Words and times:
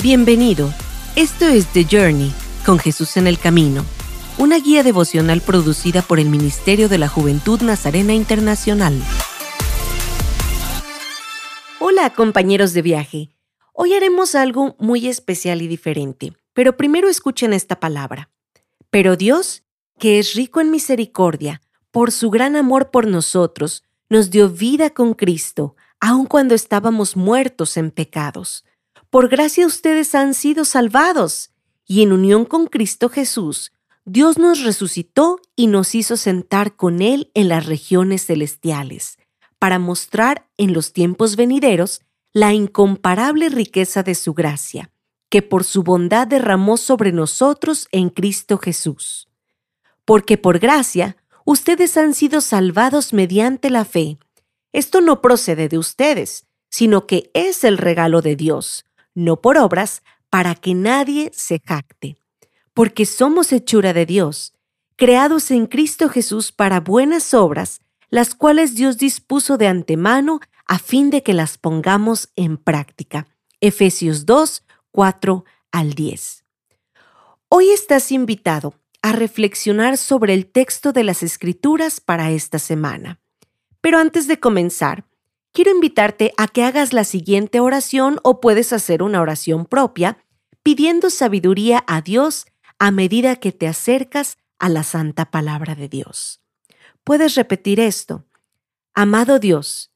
Bienvenido. 0.00 0.72
Esto 1.16 1.46
es 1.48 1.66
The 1.72 1.84
Journey, 1.90 2.32
con 2.64 2.78
Jesús 2.78 3.16
en 3.16 3.26
el 3.26 3.36
Camino, 3.36 3.84
una 4.38 4.60
guía 4.60 4.84
devocional 4.84 5.40
producida 5.40 6.02
por 6.02 6.20
el 6.20 6.28
Ministerio 6.28 6.88
de 6.88 6.98
la 6.98 7.08
Juventud 7.08 7.60
Nazarena 7.62 8.14
Internacional. 8.14 8.94
Hola 11.80 12.14
compañeros 12.14 12.74
de 12.74 12.82
viaje. 12.82 13.30
Hoy 13.72 13.92
haremos 13.92 14.36
algo 14.36 14.76
muy 14.78 15.08
especial 15.08 15.62
y 15.62 15.66
diferente, 15.66 16.32
pero 16.52 16.76
primero 16.76 17.08
escuchen 17.08 17.52
esta 17.52 17.80
palabra. 17.80 18.30
Pero 18.90 19.16
Dios, 19.16 19.64
que 19.98 20.20
es 20.20 20.34
rico 20.34 20.60
en 20.60 20.70
misericordia, 20.70 21.60
por 21.90 22.12
su 22.12 22.30
gran 22.30 22.54
amor 22.54 22.92
por 22.92 23.08
nosotros, 23.08 23.82
nos 24.08 24.30
dio 24.30 24.48
vida 24.48 24.90
con 24.90 25.14
Cristo, 25.14 25.74
aun 25.98 26.26
cuando 26.26 26.54
estábamos 26.54 27.16
muertos 27.16 27.76
en 27.76 27.90
pecados. 27.90 28.64
Por 29.10 29.30
gracia 29.30 29.66
ustedes 29.66 30.14
han 30.14 30.34
sido 30.34 30.66
salvados, 30.66 31.50
y 31.86 32.02
en 32.02 32.12
unión 32.12 32.44
con 32.44 32.66
Cristo 32.66 33.08
Jesús, 33.08 33.72
Dios 34.04 34.36
nos 34.36 34.62
resucitó 34.62 35.40
y 35.56 35.66
nos 35.66 35.94
hizo 35.94 36.18
sentar 36.18 36.76
con 36.76 37.00
Él 37.00 37.30
en 37.32 37.48
las 37.48 37.64
regiones 37.64 38.26
celestiales, 38.26 39.16
para 39.58 39.78
mostrar 39.78 40.46
en 40.58 40.74
los 40.74 40.92
tiempos 40.92 41.36
venideros 41.36 42.02
la 42.34 42.52
incomparable 42.52 43.48
riqueza 43.48 44.02
de 44.02 44.14
su 44.14 44.34
gracia, 44.34 44.90
que 45.30 45.40
por 45.40 45.64
su 45.64 45.82
bondad 45.82 46.26
derramó 46.26 46.76
sobre 46.76 47.10
nosotros 47.10 47.88
en 47.92 48.10
Cristo 48.10 48.58
Jesús. 48.58 49.28
Porque 50.04 50.36
por 50.36 50.58
gracia 50.58 51.16
ustedes 51.46 51.96
han 51.96 52.12
sido 52.12 52.42
salvados 52.42 53.14
mediante 53.14 53.70
la 53.70 53.86
fe. 53.86 54.18
Esto 54.74 55.00
no 55.00 55.22
procede 55.22 55.68
de 55.68 55.78
ustedes, 55.78 56.46
sino 56.68 57.06
que 57.06 57.30
es 57.32 57.64
el 57.64 57.78
regalo 57.78 58.20
de 58.20 58.36
Dios 58.36 58.84
no 59.18 59.40
por 59.40 59.58
obras, 59.58 60.02
para 60.30 60.54
que 60.54 60.74
nadie 60.74 61.30
se 61.34 61.60
jacte. 61.60 62.16
Porque 62.72 63.04
somos 63.04 63.52
hechura 63.52 63.92
de 63.92 64.06
Dios, 64.06 64.54
creados 64.96 65.50
en 65.50 65.66
Cristo 65.66 66.08
Jesús 66.08 66.52
para 66.52 66.80
buenas 66.80 67.34
obras, 67.34 67.80
las 68.10 68.34
cuales 68.34 68.74
Dios 68.74 68.96
dispuso 68.96 69.58
de 69.58 69.66
antemano 69.66 70.40
a 70.66 70.78
fin 70.78 71.10
de 71.10 71.22
que 71.22 71.34
las 71.34 71.58
pongamos 71.58 72.28
en 72.36 72.56
práctica. 72.56 73.26
Efesios 73.60 74.24
2, 74.24 74.62
4 74.92 75.44
al 75.72 75.94
10. 75.94 76.44
Hoy 77.48 77.70
estás 77.70 78.12
invitado 78.12 78.74
a 79.02 79.12
reflexionar 79.12 79.96
sobre 79.96 80.34
el 80.34 80.46
texto 80.46 80.92
de 80.92 81.02
las 81.02 81.22
Escrituras 81.22 82.00
para 82.00 82.30
esta 82.30 82.58
semana. 82.58 83.20
Pero 83.80 83.98
antes 83.98 84.28
de 84.28 84.38
comenzar, 84.38 85.07
quiero 85.58 85.72
invitarte 85.72 86.32
a 86.36 86.46
que 86.46 86.62
hagas 86.62 86.92
la 86.92 87.02
siguiente 87.02 87.58
oración 87.58 88.20
o 88.22 88.40
puedes 88.40 88.72
hacer 88.72 89.02
una 89.02 89.20
oración 89.20 89.66
propia 89.66 90.24
pidiendo 90.62 91.10
sabiduría 91.10 91.82
a 91.88 92.00
Dios 92.00 92.46
a 92.78 92.92
medida 92.92 93.34
que 93.34 93.50
te 93.50 93.66
acercas 93.66 94.38
a 94.60 94.68
la 94.68 94.84
santa 94.84 95.32
palabra 95.32 95.74
de 95.74 95.88
Dios. 95.88 96.40
Puedes 97.02 97.34
repetir 97.34 97.80
esto. 97.80 98.24
Amado 98.94 99.40
Dios, 99.40 99.90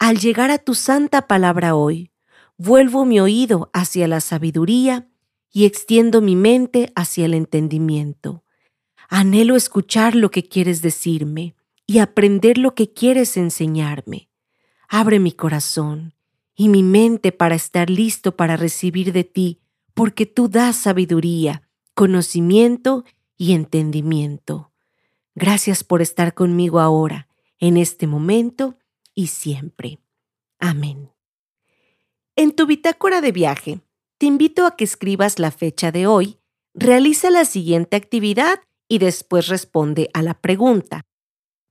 al 0.00 0.18
llegar 0.18 0.50
a 0.50 0.58
tu 0.58 0.74
santa 0.74 1.28
palabra 1.28 1.76
hoy, 1.76 2.10
vuelvo 2.58 3.04
mi 3.04 3.20
oído 3.20 3.70
hacia 3.72 4.08
la 4.08 4.20
sabiduría 4.20 5.06
y 5.52 5.64
extiendo 5.64 6.22
mi 6.22 6.34
mente 6.34 6.92
hacia 6.96 7.26
el 7.26 7.34
entendimiento. 7.34 8.42
Anhelo 9.08 9.54
escuchar 9.54 10.16
lo 10.16 10.32
que 10.32 10.42
quieres 10.42 10.82
decirme 10.82 11.54
y 11.86 11.98
aprender 11.98 12.58
lo 12.58 12.74
que 12.74 12.92
quieres 12.92 13.36
enseñarme. 13.36 14.28
Abre 14.88 15.18
mi 15.20 15.32
corazón 15.32 16.14
y 16.54 16.68
mi 16.68 16.82
mente 16.82 17.32
para 17.32 17.54
estar 17.54 17.90
listo 17.90 18.36
para 18.36 18.56
recibir 18.56 19.12
de 19.12 19.24
ti, 19.24 19.60
porque 19.94 20.26
tú 20.26 20.48
das 20.48 20.76
sabiduría, 20.76 21.68
conocimiento 21.94 23.04
y 23.36 23.52
entendimiento. 23.52 24.72
Gracias 25.34 25.82
por 25.82 26.02
estar 26.02 26.34
conmigo 26.34 26.80
ahora, 26.80 27.28
en 27.58 27.76
este 27.76 28.06
momento 28.06 28.78
y 29.14 29.28
siempre. 29.28 30.00
Amén. 30.58 31.10
En 32.36 32.52
tu 32.52 32.66
bitácora 32.66 33.20
de 33.20 33.32
viaje, 33.32 33.80
te 34.18 34.26
invito 34.26 34.66
a 34.66 34.76
que 34.76 34.84
escribas 34.84 35.38
la 35.38 35.50
fecha 35.50 35.92
de 35.92 36.06
hoy, 36.06 36.38
realiza 36.72 37.30
la 37.30 37.44
siguiente 37.44 37.96
actividad 37.96 38.60
y 38.88 38.98
después 38.98 39.48
responde 39.48 40.10
a 40.14 40.22
la 40.22 40.34
pregunta. 40.34 41.02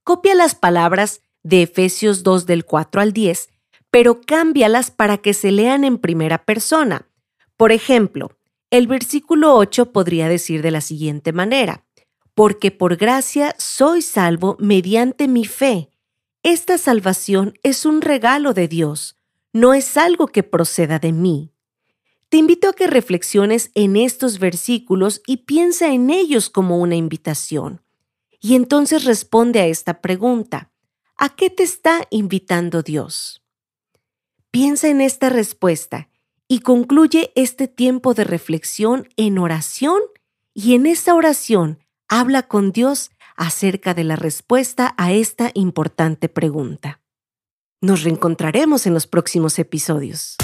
Copia 0.03 0.35
las 0.35 0.55
palabras 0.55 1.21
de 1.43 1.63
Efesios 1.63 2.23
2 2.23 2.45
del 2.45 2.65
4 2.65 3.01
al 3.01 3.13
10, 3.13 3.49
pero 3.91 4.21
cámbialas 4.21 4.89
para 4.89 5.17
que 5.19 5.33
se 5.33 5.51
lean 5.51 5.83
en 5.83 5.99
primera 5.99 6.45
persona. 6.45 7.07
Por 7.57 7.71
ejemplo, 7.71 8.31
el 8.71 8.87
versículo 8.87 9.55
8 9.55 9.91
podría 9.91 10.27
decir 10.27 10.61
de 10.63 10.71
la 10.71 10.81
siguiente 10.81 11.31
manera, 11.31 11.85
porque 12.33 12.71
por 12.71 12.95
gracia 12.95 13.53
soy 13.59 14.01
salvo 14.01 14.57
mediante 14.59 15.27
mi 15.27 15.45
fe. 15.45 15.89
Esta 16.41 16.77
salvación 16.77 17.53
es 17.61 17.85
un 17.85 18.01
regalo 18.01 18.53
de 18.53 18.67
Dios, 18.67 19.17
no 19.53 19.75
es 19.75 19.95
algo 19.97 20.27
que 20.27 20.41
proceda 20.41 20.97
de 20.97 21.11
mí. 21.11 21.51
Te 22.29 22.37
invito 22.37 22.69
a 22.69 22.73
que 22.73 22.87
reflexiones 22.87 23.69
en 23.75 23.95
estos 23.95 24.39
versículos 24.39 25.21
y 25.27 25.37
piensa 25.37 25.93
en 25.93 26.09
ellos 26.09 26.49
como 26.49 26.79
una 26.79 26.95
invitación. 26.95 27.81
Y 28.41 28.55
entonces 28.55 29.05
responde 29.05 29.61
a 29.61 29.67
esta 29.67 30.01
pregunta. 30.01 30.72
¿A 31.17 31.29
qué 31.29 31.49
te 31.49 31.63
está 31.63 32.07
invitando 32.09 32.81
Dios? 32.81 33.43
Piensa 34.51 34.87
en 34.87 34.99
esta 34.99 35.29
respuesta 35.29 36.09
y 36.47 36.59
concluye 36.59 37.31
este 37.35 37.67
tiempo 37.67 38.13
de 38.13 38.23
reflexión 38.23 39.07
en 39.15 39.37
oración 39.37 40.01
y 40.53 40.73
en 40.73 40.85
esa 40.85 41.13
oración 41.13 41.79
habla 42.07 42.43
con 42.43 42.71
Dios 42.71 43.11
acerca 43.35 43.93
de 43.93 44.03
la 44.03 44.15
respuesta 44.15 44.93
a 44.97 45.11
esta 45.11 45.51
importante 45.53 46.29
pregunta. 46.29 46.99
Nos 47.81 48.03
reencontraremos 48.03 48.85
en 48.85 48.93
los 48.93 49.07
próximos 49.07 49.59
episodios. 49.59 50.37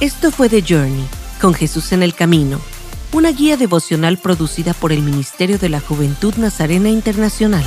Esto 0.00 0.30
fue 0.30 0.48
The 0.48 0.62
Journey, 0.62 1.06
con 1.40 1.54
Jesús 1.54 1.92
en 1.92 2.02
el 2.02 2.14
Camino, 2.14 2.60
una 3.12 3.30
guía 3.30 3.56
devocional 3.56 4.18
producida 4.18 4.74
por 4.74 4.92
el 4.92 5.02
Ministerio 5.02 5.58
de 5.58 5.68
la 5.68 5.80
Juventud 5.80 6.34
Nazarena 6.36 6.90
Internacional. 6.90 7.64